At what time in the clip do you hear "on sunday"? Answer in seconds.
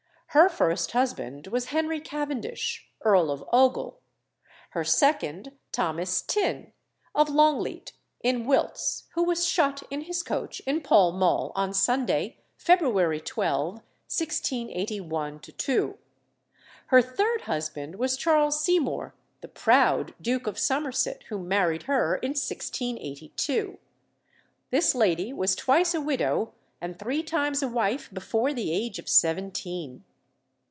11.53-12.37